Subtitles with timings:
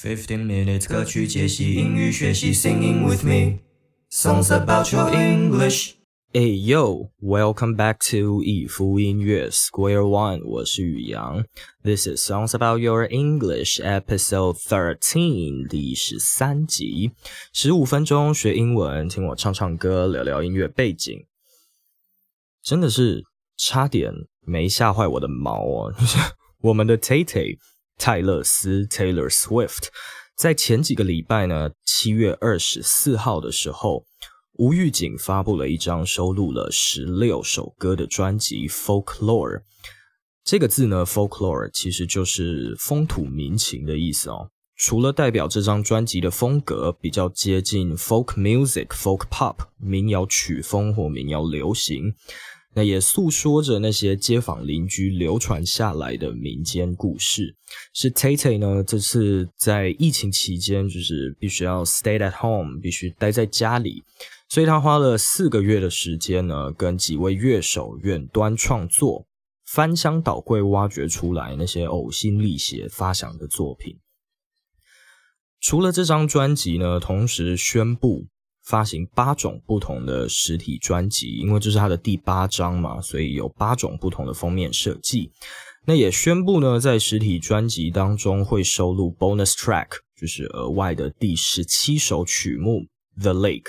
[0.00, 3.58] Fifteen minutes 歌曲解析英语学习，Singing with me
[4.12, 5.94] songs about your English。
[6.32, 11.44] Hey yo, welcome back to 以夫音乐 Square One，我是宇阳。
[11.82, 17.10] This is Songs About Your English Episode Thirteen 第十三集，
[17.52, 21.26] 十五分钟学英文，听我唱唱歌，聊聊音乐背景，
[22.62, 23.24] 真的是
[23.56, 24.12] 差点
[24.42, 25.94] 没吓坏我的毛哦！
[26.60, 27.58] 我们的 Tay Tay。
[27.98, 29.88] 泰勒斯 （Taylor Swift）
[30.36, 34.04] 在前几个礼拜呢，七月二十四号的时候，
[34.52, 39.58] 无预警发布了一张收录了十六首歌的专辑《Folklore》。
[40.44, 44.50] 这个字呢，Folklore 其实就是风土民情的意思哦。
[44.76, 52.14] 除了代表这张专辑的风格比较接近 folk music、folk pop 民谣曲风或民谣流行。
[52.78, 57.56] 那也诉说着那些街坊邻居流传下来的民间故事。
[57.92, 64.04] 是 Tay Tay 呢，这次在疫情期间，就是必须要 stay at home，必须待在家里，
[64.48, 69.26] 所以他花了四个月的时间呢，跟几位乐手远端创作，
[69.66, 73.98] 翻箱倒柜挖掘出来那些呕心沥血发想的作品。
[75.60, 78.28] 除了这张专辑呢，同时宣布。
[78.68, 85.32] 发行八种不同的实体专辑，因为这是他的第八张嘛，所以有八种不同的封面设计。
[85.86, 92.84] 那也宣布呢，在实体专辑当中会收录 bonus track，就是额外的第十七首曲目
[93.22, 93.62] 《The Lake》。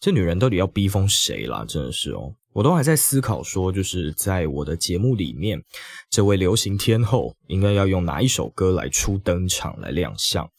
[0.00, 1.64] 这女人到底要逼疯谁啦？
[1.64, 5.62] 真的是哦，我都还在思考说，就是在我的节目里面，
[6.10, 10.50] 这位流行天后应该要用哪一首歌来初登场来亮相。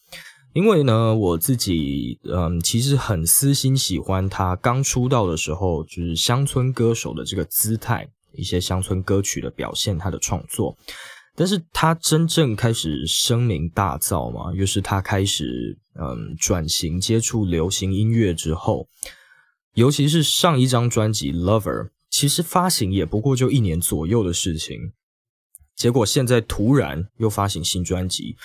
[0.52, 10.76] 因为呢，我自己嗯，其实很私心喜欢他刚出道的时候，就是乡村歌手的这个姿态，一些乡村歌曲的表现，他的创作。
[11.36, 18.88] 但是他真正开始声名大噪嘛，又是他开始嗯转型接触流行音乐之后，
[19.74, 24.92] 尤其是上一张专辑《Lover》，其实发行也不过就一年左右的事情，
[25.76, 28.36] 结果现在突然又发行新专辑。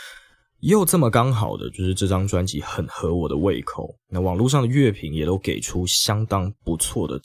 [0.62, 3.96] 又这么刚好的，就是这张专辑很合我的胃口。
[4.10, 7.22] 那网络上的乐评也都给出相当不错的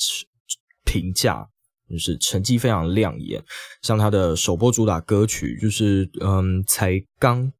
[0.84, 1.46] 评价，
[1.88, 3.42] 就是成绩非常亮眼。
[3.82, 7.50] 像他的首播主打歌曲，就是嗯，才刚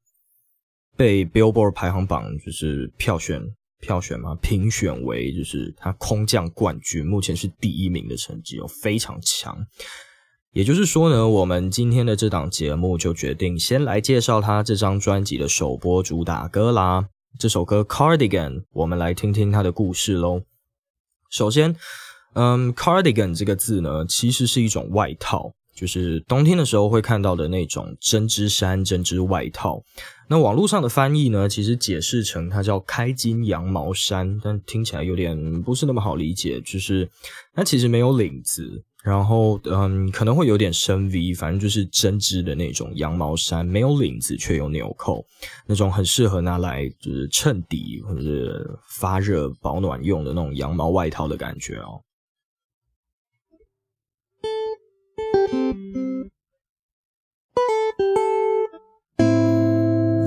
[0.97, 3.41] 被 Billboard 排行榜就是票选
[3.81, 9.57] 票选嘛，评选为就是他空降冠军，目前是第一名的成绩哦，非常强。
[10.53, 17.07] 也就是说呢，我们今天的这档节目就决定先来介绍他这张专辑的首播主打歌啦。
[17.39, 20.43] 这首歌《Cardigan》，我们来听听它的故事喽。
[21.31, 21.77] 首先，
[22.35, 29.85] 嗯，Cardigan 这个字呢，其实是一种外套，就是冬天的时候会看到的那种针织衫、针织外套。
[30.29, 37.09] 那网络上的翻译呢，其实解释成它叫开襟羊毛衫，但听起来有点不是那么好理解，就是
[37.55, 38.83] 它其实没有领子。
[39.03, 45.25] 然后，嗯，可能会有点深 V，反正就是针织的那种羊毛衫，没有领子却有纽扣，
[45.67, 52.03] 那种很适合拿来就是衬底或者是发热保暖用的那种羊毛外套的感觉哦。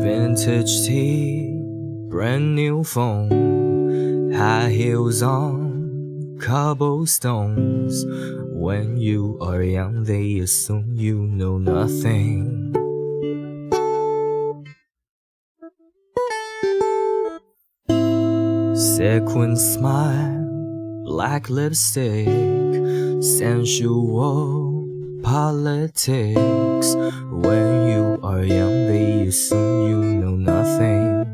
[0.02, 1.62] Vintage tea,
[2.10, 8.04] brand new phone, high heels on cobblestones.
[8.64, 12.72] When you are young, they assume you know nothing.
[18.72, 20.48] Sequin smile,
[21.04, 22.32] black lipstick,
[23.20, 24.88] sensual
[25.24, 26.96] politics.
[27.28, 31.28] When you are young, they assume you know nothing.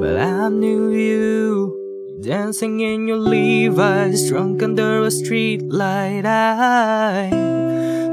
[0.00, 1.41] But I knew you
[2.22, 6.24] Dancing in your Levi's, drunk under a street light.
[6.24, 7.28] I,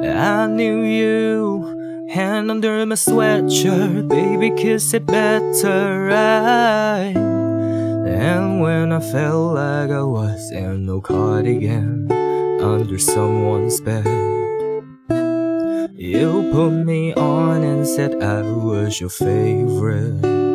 [0.03, 2.08] I knew you.
[2.09, 6.09] Hand under my sweatshirt, baby, kiss it better.
[6.09, 7.14] I,
[8.09, 12.11] and when I felt like I was in no cardigan
[12.64, 14.08] under someone's bed,
[15.94, 20.48] you put me on and said I was your favorite.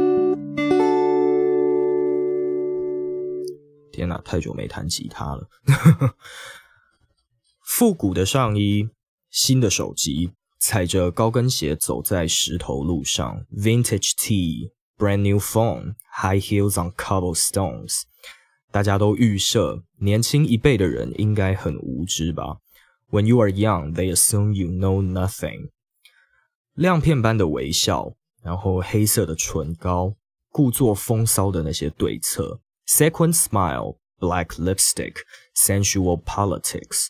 [3.95, 5.49] 天哪，太久没弹吉他了。
[7.63, 8.91] 复古的上衣，
[9.31, 13.47] 新的手机，踩着高跟鞋走在石头路上。
[13.57, 18.03] Vintage tee, brand new phone, high heels on cobblestones。
[18.73, 22.59] 大家都预设年轻一辈的人应该很无知吧
[23.11, 25.71] ？When you are young, they assume you know nothing。
[26.75, 30.15] 亮片般的微笑，然后黑色的唇膏，
[30.51, 32.61] 故作风骚的那些对策。
[32.87, 35.17] Sequin smile, black lipstick,
[35.57, 37.09] sensual politics。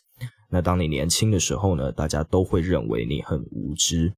[0.49, 4.13] 那当你年轻的时候呢，大家都会认为你很无知。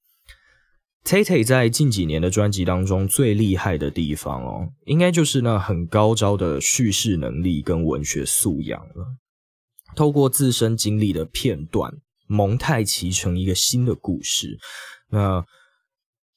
[1.03, 9.15] Tay Tay 在近几年的专辑当中最厉害的地方哦，应该就是那很高招的叙事能力跟文学素养了。
[9.95, 11.91] 透过自身经历的片段
[12.27, 14.59] 蒙太奇成一个新的故事。
[15.09, 15.43] 那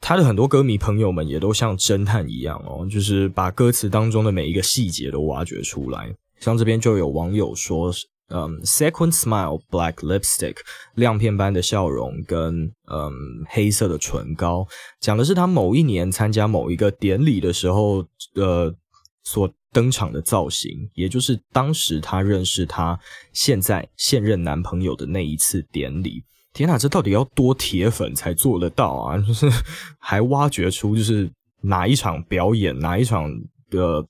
[0.01, 6.13] 他的很多歌迷朋友们也都像侦探一样哦，就是把歌词当中的每一个细节都挖掘出来。
[6.39, 7.93] 像这边就有网友说。
[8.33, 10.55] 嗯，second smile，black lipstick，
[10.95, 13.13] 亮片般的笑容跟嗯
[13.49, 14.65] 黑色的唇膏，
[15.01, 18.07] 讲的是他某一年参加某一个典礼的时候，
[18.37, 18.73] 呃，
[19.25, 22.97] 所登场的造型，也就是当时他认识他
[23.33, 26.23] 现在现任男朋友的那一次典礼。
[26.53, 29.19] 天哪，这到底要多铁粉才做得到啊？
[29.27, 29.49] 就是
[29.99, 31.31] 还挖掘出就是
[31.63, 33.31] 哪一场表演，哪一场
[33.71, 34.07] 的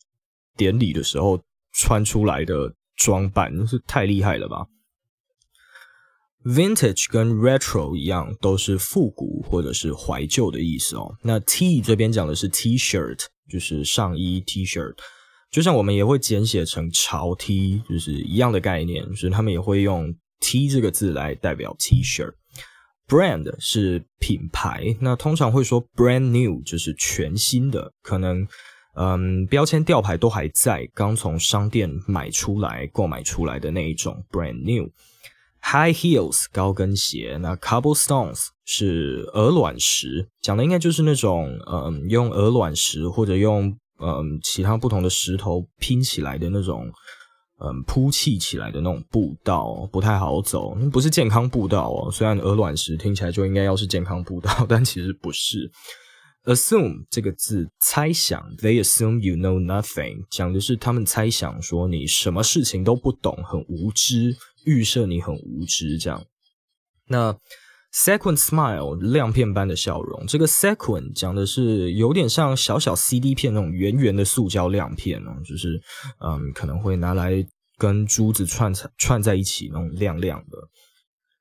[0.56, 1.40] 典礼的时候
[1.72, 2.74] 穿出来的。
[2.96, 4.66] 装扮是太厉害了吧
[6.44, 11.16] ！Vintage 跟 retro 一样，都是复古或者是怀旧的意思哦。
[11.22, 13.20] 那 T 这边讲的是 T-shirt，
[13.50, 14.96] 就是上衣 T-shirt，
[15.50, 22.32] 就像我们也会简写成潮 T，就是一样的概念，就是他们也会用 T 这个字来代表 T-shirt。
[23.06, 28.48] Brand 是品牌，那通常会说 brand new，就是全新的，可能。
[28.94, 34.90] 嗯，标签吊牌都还在，刚从商店买出来、购买出来的那一种，brand new。
[35.62, 46.90] High heels 高跟鞋，那 cobblestones 是鹅卵石，讲的应该就是那种嗯，用鹅卵石或者用嗯其他不同的石头拼起来的那种
[47.62, 52.10] 嗯铺砌起来的那种步道，不太好走，不是健康步道哦。
[52.10, 55.70] 虽然鹅卵石听起来就应该要是健康步道，但其实不是。
[56.44, 58.40] Assume 这个字，猜想。
[58.56, 64.34] They assume you know nothing，讲的是他们猜想说你什么事情都不懂，很无知，
[64.64, 66.24] 预设你很无知这样。
[67.08, 67.36] 那
[67.92, 75.80] sequin smile 亮片般的笑容，这个 sequin 讲的是有点像小小 CD 片那种圆圆的塑胶亮片哦，就是
[76.20, 77.44] 嗯可能会拿来
[77.76, 80.58] 跟珠子串串在一起那种亮亮的。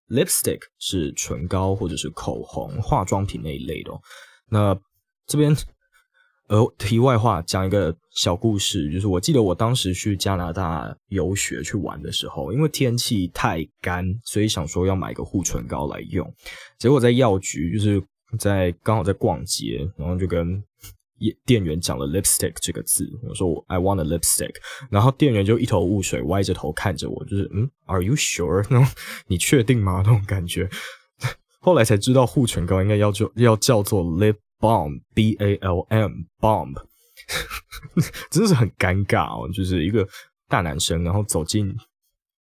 [0.07, 3.92] Lipstick 是唇膏或者是口红、化妆品那一类的。
[4.50, 4.75] 那
[5.28, 5.56] 这边，
[6.50, 16.28] 呃，题外话讲一个小故事，就是我记得我当时去加拿大游学去玩的时候，因为天气太干，所以想说要买个护唇膏来用。
[16.80, 18.04] 结果在药局，就是
[18.40, 20.60] 在刚好在逛街，然后就跟
[21.46, 24.56] 店员讲了 lipstick 这个字，我说 I want a lipstick，
[24.90, 28.66] 然后店员就一头雾水，歪着头看着我，就是嗯，Are you sure？
[28.72, 28.88] 那种
[29.28, 30.01] 你确定吗？
[30.04, 30.68] 那种感觉。
[31.62, 34.38] 后来才知道护唇膏应该要叫要叫做 lip。
[34.59, 36.73] Bomb b a l m bomb，
[38.29, 39.50] 真的是很尴尬哦。
[39.53, 40.07] 就是一个
[40.47, 41.73] 大男生，然后走进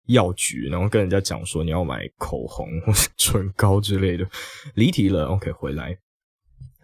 [0.08, 4.28] 药局，然后跟人家讲说你要买口红 或是唇膏之类的。
[4.76, 5.98] 离题了，OK，回来。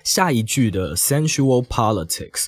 [0.03, 2.47] 下一句的 sensual politics。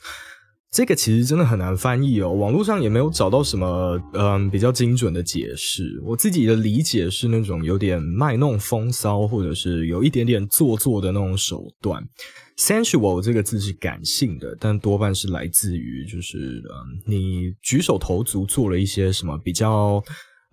[0.74, 6.02] 这个其实真的很难翻译哦，网络上也没有找到什么嗯比较精准的解释。
[6.04, 12.04] 我自己的理解是那种有点卖弄风骚，或者是有一点点做作的那种手段。
[12.58, 16.60] sensual 这个字是感性的，但多半是来自于就是
[17.06, 20.04] 你举手投足做了一些什么比较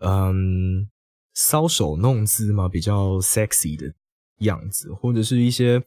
[0.01, 0.87] 嗯
[1.35, 3.91] 搔首弄姿嘛，比较 sexy 的
[4.41, 5.83] 样子，或者是一些。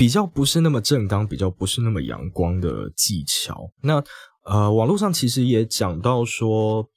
[0.00, 3.70] 比较不是那么正当，比较不是那么阳光的技巧。
[3.82, 4.02] 那
[4.46, 6.88] 呃，网络上其实也讲到说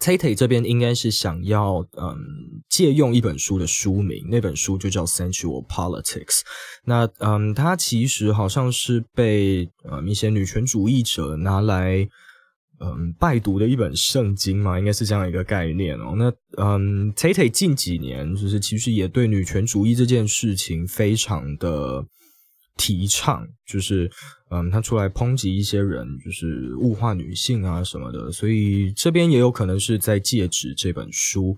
[0.00, 2.16] ，Tate 这边应该是想要嗯
[2.70, 6.38] 借用一本书的书名，那本书就叫《Sensual Politics》。
[6.86, 12.08] 那嗯，它其实好像是被呃一些女权主义者拿来。
[12.84, 16.14] 嗯，拜读的一本圣经嘛，应该是这样一个概念哦。
[16.16, 22.04] 那嗯，Tate 近几年就是其实也对女权主义这件事情非常的
[22.76, 24.10] 提倡，就是
[24.50, 31.56] 嗯，他出来抨击一些人，就是物化女性啊什么的，所以这边也有可能是在借指这本书。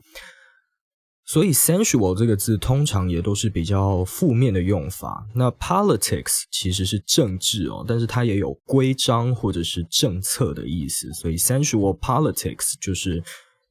[1.25, 5.27] 所以，sensual 这个字通常也都是比较负面的用法。
[5.36, 11.13] 那 politics 其实是政治哦，但是它也有规章或者是政策的意思。
[11.13, 13.24] 所以，sensual politics 就是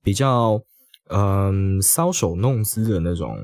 [0.04, 0.62] 比较
[1.10, 3.36] 嗯搔首弄姿的那种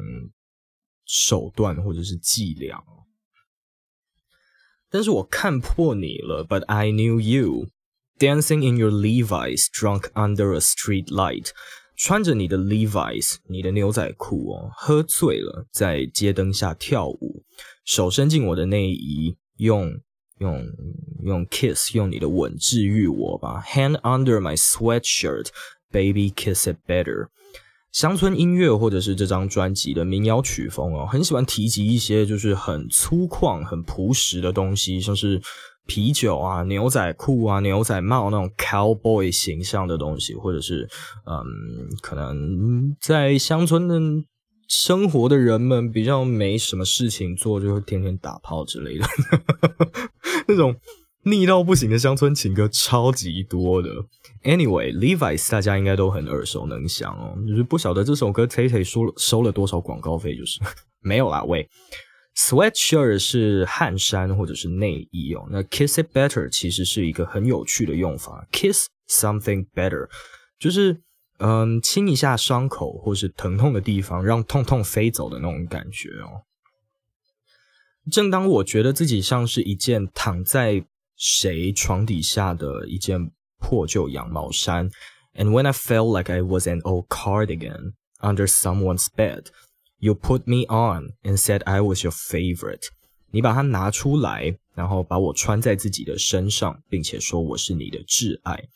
[1.04, 2.80] 手段或者是伎俩。
[4.88, 7.66] 但是我看破你了，But I knew you
[8.20, 11.48] dancing in your Levi's, drunk under a street light.
[11.99, 17.43] 穿着你的 Levi's，你的牛仔裤哦，喝醉了，在街灯下跳舞，
[17.83, 19.99] 手伸进我的内衣，用
[20.37, 20.65] 用
[21.25, 27.27] 用 kiss，用你的吻治愈我吧，Hand under my sweatshirt，baby kiss it better。
[27.91, 35.41] 乡村音乐或者是这张专辑的民谣曲风哦，很喜欢提及一些就是很粗犷、很朴实的东西，像是
[35.89, 40.87] 啤酒啊、牛仔裤啊、牛仔帽那种 cowboy 形象的东西，或者是
[41.25, 43.99] 嗯，可能在乡村的
[44.67, 49.05] 生活的人们比较没什么事情做，就会天天打炮之类的
[50.47, 50.75] 那种。
[51.23, 53.89] 腻到不行的乡村情歌超级多的。
[54.45, 60.61] Anyway，Levi's 大家应该都很耳熟能详哦，就是不晓得这首歌 Tay Tay 收了收了多少广告费，就是
[61.03, 61.43] 没有啦。
[61.43, 61.67] 喂
[62.38, 65.46] ，Sweatshirt 是汗衫或者是内衣哦。
[65.50, 70.08] 那 Kiss it better 其实是一个很有趣的用法，Kiss something better
[70.58, 71.00] 就是
[71.38, 76.42] 嗯亲一下伤口或是疼痛的地方，让痛痛飞走的那种感觉哦。
[78.10, 80.84] 正当我觉得自己像是一件躺在
[81.16, 84.90] 谁床底下的一件破旧羊毛衫，
[85.34, 89.46] and when I felt like I was an old cardigan under someone's bed,
[89.99, 92.87] You put me on and said I was your favorite。
[93.31, 98.67] 你把它拿出来，然后把我穿在自己的身上，并且说我是你的挚爱。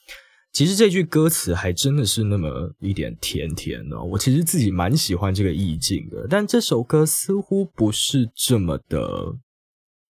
[0.51, 9.35] 其实这句歌词还真的是那么一点甜甜的，我其实自己蛮喜欢这个意境的，但这首歌似乎不是这么的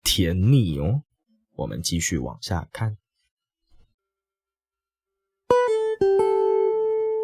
[0.02, 1.02] 甜腻哦。
[1.58, 2.96] 我们继续往下看。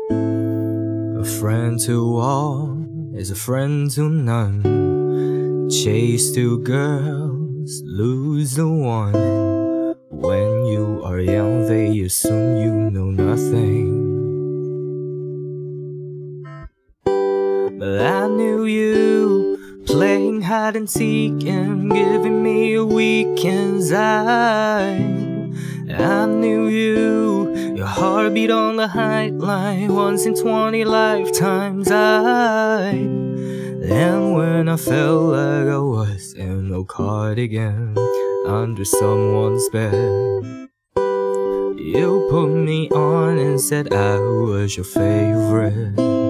[0.09, 2.84] A friend to all
[3.15, 5.69] is a friend to none.
[5.69, 9.13] Chase two girls, lose the one.
[10.09, 14.03] When you are young, they assume you know nothing.
[17.79, 19.55] But I knew you
[19.85, 24.95] Playing hide and seek and giving me a weekend's eye.
[25.87, 31.90] I knew you, your heartbeat on the high line, once in 20 lifetimes.
[31.90, 37.96] I, and when I felt like I was in a cardigan
[38.46, 46.20] under someone's bed, you put me on and said I was your favorite.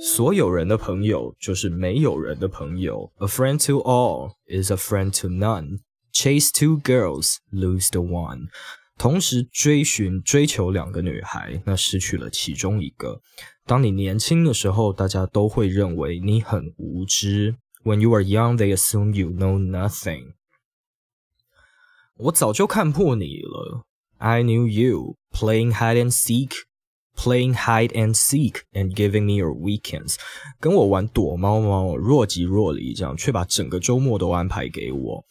[0.00, 3.12] 所有人的朋友就是没有人的朋友。
[3.18, 5.78] A friend to all is a friend to none.
[6.12, 8.48] Chase two girls, lose the one.
[8.96, 13.20] 同时追寻、追求两个女孩，那失去了其中一个。
[13.64, 17.56] 当你年轻的时候，大家都会认为你很无知。
[17.84, 20.32] When you are young, they assume you know nothing.
[22.16, 23.84] 我早就看破你了。
[24.16, 26.64] I knew you playing hide and seek
[27.14, 30.14] Playing hide and seek and giving me your weekends，
[30.60, 35.24] 跟我玩躲猫猫，若即若离，这样却把整个周末都安排给我。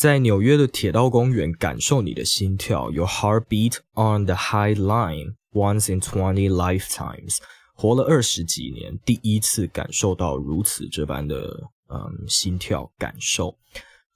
[0.00, 7.36] 在纽约的铁道公园感受你的心跳，Your heartbeat on the high line once in twenty lifetimes，
[7.74, 13.58] 活了二十几年，第一次感受到如此这般的嗯心跳感受。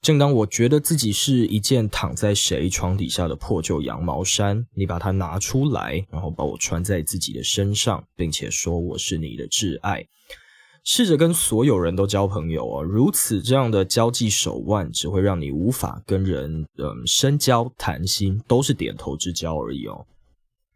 [0.00, 10.06] 正当我觉得自己是一件躺在谁床底下的破旧羊毛衫，你把它拿出来，然后把我穿在自己的身上，并且说我是你的挚爱。
[10.84, 20.06] 试着跟所有人都交朋友哦，如此这样的交际手腕只会让你无法跟人嗯深交谈心，都是点头之交而已哦。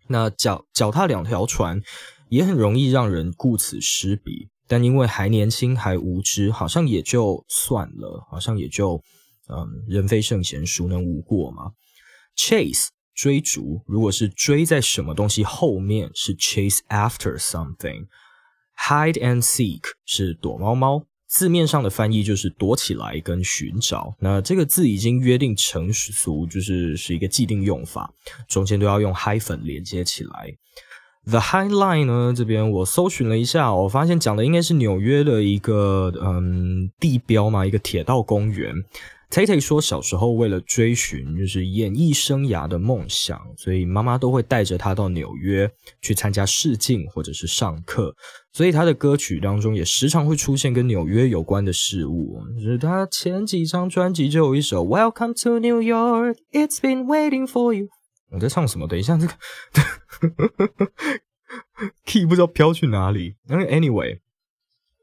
[0.09, 1.83] 那脚脚踏两条船，
[2.31, 4.49] 也很容易让人顾此失彼。
[4.67, 9.03] 但因为还年轻还无知，好像也就算了，好像也就，
[9.49, 11.73] 嗯，人非圣贤，孰能无过嘛
[12.37, 18.07] ？Chase 追逐，如果是追在什么东西后面，是 chase after something。
[18.79, 24.15] Hide and seek 是躲猫猫，字面上的翻译就是躲起来跟寻找。
[24.21, 28.11] 那这个字已经约定成俗，就是是一个既定用法，
[28.49, 30.55] 中间都要用 hyphen 连接起来。
[31.27, 32.33] The High Line 呢？
[32.35, 38.73] 这边我搜寻了一下，我发现讲的应该是纽约的一个嗯地标嘛，一个铁道公园。
[39.31, 45.71] Tate 说，小时候为了追寻就是演艺生涯的梦想，所以妈妈都会带着他到纽约
[46.01, 48.15] 去参加试镜或者是上课。
[48.59, 52.41] 所以他的歌曲当中也时常会出现跟纽约有关的事物。
[52.57, 57.87] 就是他前几张专辑就有一首 Welcome to New York, It's been waiting for you。
[58.33, 58.89] 我在唱什么？
[58.89, 59.33] 等一下，这个
[62.05, 63.37] key 不知道飘去哪里。
[63.49, 64.19] anyway，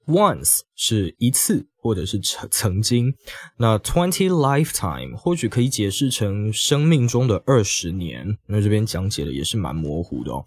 [0.08, 3.16] Once 是一次或者是曾曾经，
[3.58, 8.38] 那 twenty lifetime 或许可以解释成生命中的二十年。
[8.48, 10.46] 那这边讲解的也是蛮模糊的哦。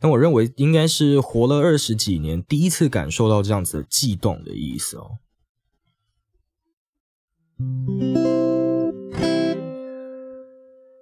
[0.00, 5.18] 那我认为应该是活了二十几年，第一次感受到这样子的悸动的意思哦。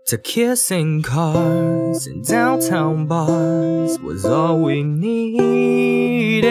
[0.06, 6.48] The kissing cars and downtown bars was all we needed.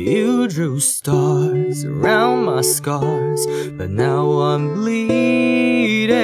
[0.00, 6.16] You drew stars around my scars, but now I'm bleeding.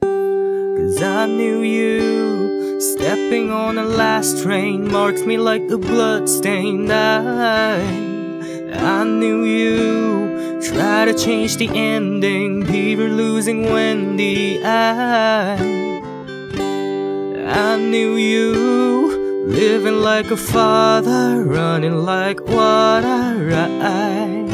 [0.00, 7.86] Cause I knew you stepping on the last train marked me like a bloodstained eye.
[8.74, 14.60] I knew you try to change the ending, Peter losing Wendy.
[14.64, 15.54] I,
[17.46, 23.51] I knew you living like a father, running like water.
[23.81, 24.45] I,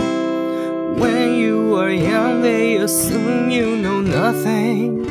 [0.97, 5.07] when you are young, they assume you know nothing.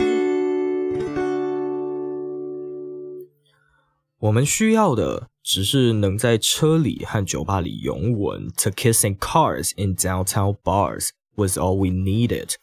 [4.19, 8.49] 我们需要的只是能在车里和酒吧里拥吻。
[8.57, 12.55] To kissing cars in downtown bars was all we needed。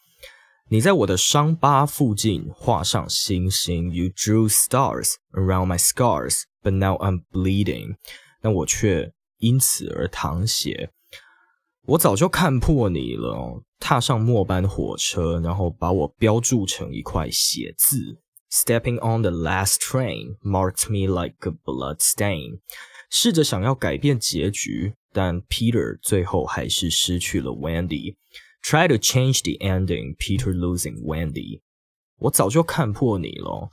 [0.71, 7.97] 你在我的伤疤附近画上星星，You drew stars around my scars, but now I'm bleeding。
[8.43, 10.91] 但我却因此而淌血。
[11.87, 18.19] 我早就看破你了，踏上末班火车，然后把我标注成一块血字。
[18.53, 22.61] Stepping on the last train marked me like a blood stain。
[23.09, 28.17] 试着想要改变结局，但 Peter 最后还是失去了 Wendy。
[28.63, 31.63] Try to change the ending, Peter losing Wendy。
[32.19, 33.71] 我早就看破你了，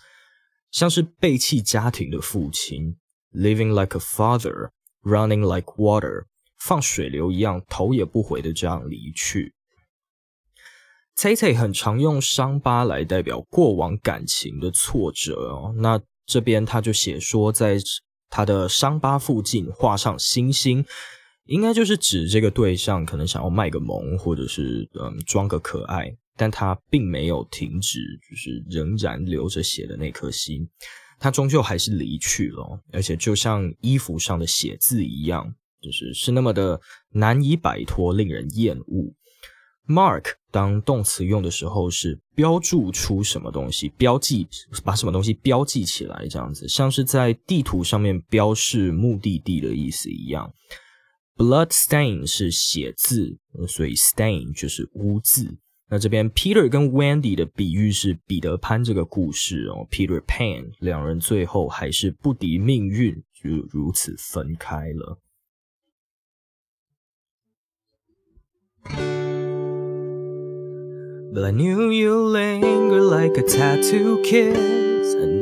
[0.72, 2.98] 像是背弃家庭的父亲
[3.34, 4.70] ，living like a father,
[5.02, 6.26] running like water，
[6.60, 9.54] 放水流一样头也不回的这样离去。
[11.16, 15.74] Tay Tay 很常用伤疤来代表过往感情的挫折哦。
[15.78, 17.78] 那这边他就写说，在
[18.30, 20.86] 他的伤疤附近画上星星，
[21.46, 30.68] 应该就是指这个对象可能想要卖个萌，或者是嗯装个可爱，但他并没有停止，就是仍然流着血的那颗心，
[31.20, 36.80] 他终究还是离去了，而且就像衣服上的血字一样，就是是那么的
[37.12, 39.14] 难以摆脱，令人厌恶。
[39.88, 44.48] Mark 当动词用的时候是标注出什么东西，标记
[44.84, 50.52] 把什么东西标记起来，这样子像是在地图上面标示目的地的意思一样。
[51.38, 55.58] Blood stain 是血渍，所以 stain 就是污渍。
[55.90, 65.20] 那这边 Peter 跟 Wendy 的比喻是彼得潘这个故事哦，Peter Pan 两人最后还是不敌命运，就如此分开了。
[71.34, 74.85] But I knew you linger like a tattoo kiss.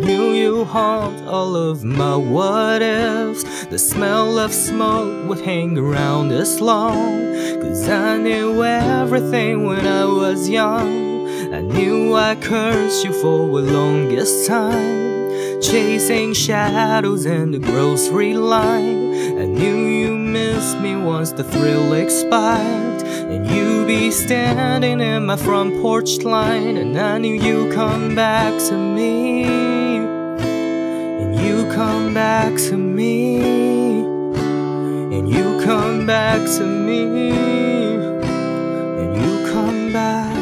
[0.04, 3.66] I knew you haunt all of my what ifs.
[3.68, 7.22] The smell of smoke would hang around this long.
[7.62, 11.54] Cause I knew everything when I was young.
[11.54, 15.62] I knew I cursed you for the longest time.
[15.62, 19.14] Chasing shadows in the grocery line.
[19.40, 23.04] I knew you missed me once the thrill expired.
[23.04, 28.52] And you'd be standing in my front porch line, and I knew you'd come back
[28.68, 29.73] to me.
[32.14, 33.38] Back to me.
[35.16, 37.32] And you come back to me.
[39.00, 40.38] And you come back.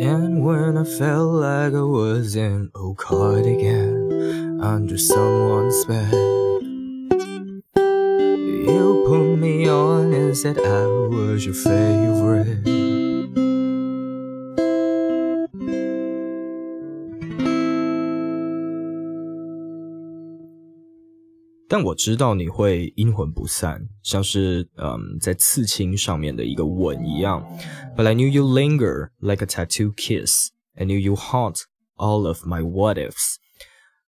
[0.00, 6.12] And when I felt like I was in a cardigan under someone's bed.
[8.68, 12.68] You put me on and said I was your favorite.
[21.73, 27.45] “但我知道你会阴魂不散，像是嗯在刺青上面的一个吻一样。
[27.95, 30.49] But I knew you linger like a tattoo kiss.
[30.75, 31.61] I knew you haunt
[31.95, 33.35] all of my what ifs.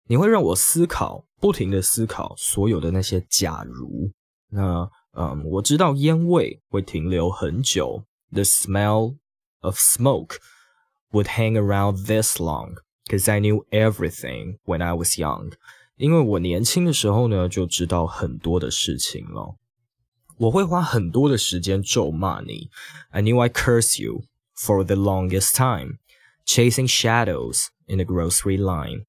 [0.08, 4.12] 你会让我思考，不停的思考所有的那些假如。
[4.50, 8.04] 那嗯，我知道烟味会停留很久。
[8.30, 9.16] The smell
[9.60, 10.36] of smoke
[11.10, 12.74] would hang around this long,
[13.08, 15.52] cause I knew everything when I was young.
[16.00, 19.56] 因为我年轻的时候呢，就知道很多的事情了。
[20.36, 22.68] 我会花很多的时间咒骂你。
[23.08, 25.98] I knew I curse you for the longest time,
[26.44, 29.06] chasing shadows in the grocery line.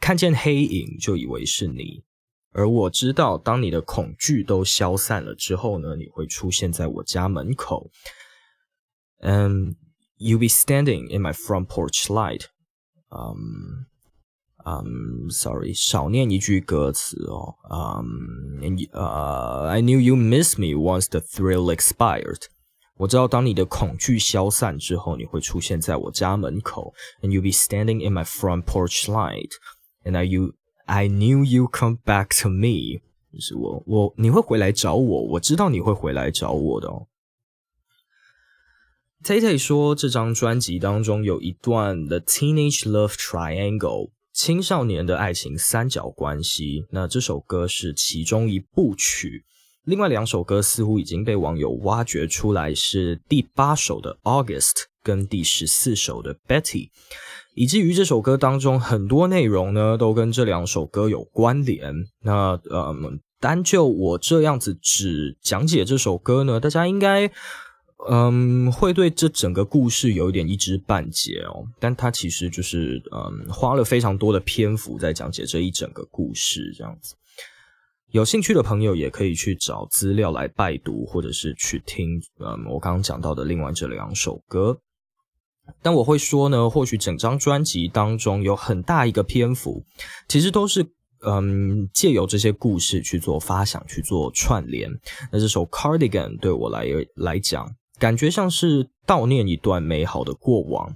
[0.00, 2.02] 看见黑影就以为是你，
[2.50, 7.92] 而我知道，当你的恐惧都消散了之后呢，你会出现在我家门口。
[9.20, 9.76] 嗯，
[10.18, 12.46] you'll be standing in my front porch light。
[13.10, 13.86] 嗯。
[14.66, 17.54] 嗯，sorry，少念一句歌词哦。
[17.70, 22.44] 嗯，呃，I knew you miss me once the thrill expired。
[22.96, 30.54] 我知道当你的恐惧消散之后，你会出现在我家门口，and you'll be standing in my front porch light。And I you
[30.86, 33.02] I knew you come back to me。
[33.32, 37.08] 就是我我你会回来找我，我知道你会回来找我的哦。
[39.24, 44.10] Tay Tay 说，这张专辑当中有一段 The Teenage Love Triangle。
[44.41, 49.43] 青少年的爱情三角关系，那这首歌是其中一部曲。
[49.83, 56.87] 另外两首歌似乎已经被网友挖掘出来，是第八首的 August 跟第十四首的 Betty，
[57.53, 61.93] 以至于这首歌当中很多内容呢都跟这两首歌有关联。
[62.21, 62.95] 那呃，
[63.41, 67.29] 单就我这样子只讲解这首歌呢，大家应该。
[68.07, 77.15] 嗯，会对这整个故事有一点一知半解哦，但他其实就是嗯花了非常多的篇幅在讲解这一整个故事，这样子。
[78.11, 84.79] 有兴趣的朋友也可以去找资料来拜读，或者是去听嗯我刚刚讲到的另外这两首歌。
[85.81, 89.83] 但我会说呢，或许整张专辑当中有很大一个篇幅，
[90.29, 90.83] 其实都是
[91.27, 94.89] 嗯借由这些故事去做发想、去做串联。
[95.33, 97.75] 那这首《Cardigan》对我来来讲。
[97.99, 100.95] 感觉像是悼念一段美好的过往，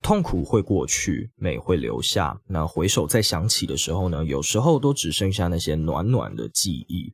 [0.00, 2.40] 痛苦会过去，美会留下。
[2.46, 7.12] 那回首再想起的时候呢，有时候都只剩下那些暖暖的记忆。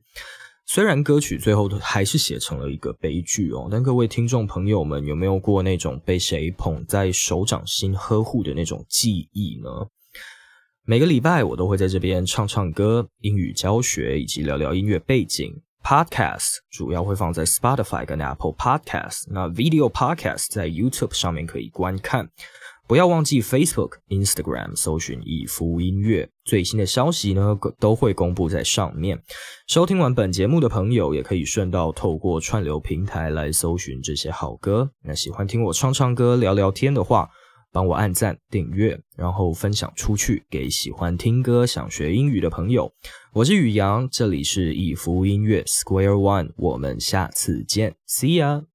[0.67, 9.69] 虽然歌曲最后还是写成了一个悲剧哦，但各位听众朋友们，有没有过那种被谁捧在手掌心呵护的那种记忆呢？
[10.85, 15.61] 每个礼拜我都会在这边唱唱歌、英语教学以及聊聊音乐背景。
[15.83, 22.29] Podcast 主要会放在 Spotify 跟 Apple Podcast，那 Video Podcast 在 YouTube 上面可以观看。
[22.87, 29.21] 不要忘记 Facebook、Instagram 搜寻以夫音乐，最新的消息呢都会公布在上面。
[29.67, 34.91] 收听完本节目的朋友，也可以顺道透过串流平台来搜寻这些好歌。
[35.03, 37.29] 那喜欢听我唱唱歌、聊聊天的话，
[37.71, 42.91] 帮我按赞、订阅，然后分享出去给喜欢听歌、想学英语的朋友。
[43.33, 48.65] 我是宇阳，这里是以福音乐 Square One，我们下次见，See ya。